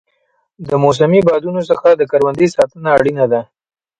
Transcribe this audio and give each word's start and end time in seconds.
د 0.67 0.69
موسمي 0.83 1.19
بادونو 1.27 1.61
څخه 1.69 1.87
د 1.95 2.01
کروندې 2.11 2.47
ساتنه 2.55 2.89
اړینه 2.97 3.25
ده. 3.31 3.41